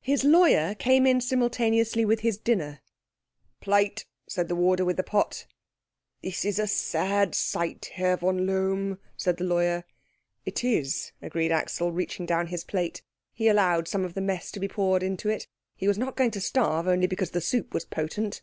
[0.00, 2.80] His lawyer came in simultaneously with his dinner.
[3.60, 5.46] "Plate," said the warder with the pot.
[6.24, 9.84] "This is a sad sight, Herr von Lohm," said the lawyer.
[10.44, 13.02] "It is," agreed Axel, reaching down his plate.
[13.32, 15.46] He allowed some of the mess to be poured into it;
[15.76, 18.42] he was not going to starve only because the soup was potent.